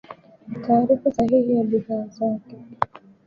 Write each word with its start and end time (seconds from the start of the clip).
Taarifa 0.61 1.11
sahihi 1.13 1.57
ya 1.57 1.63
bidhaa 1.63 2.05
zake 2.07 2.57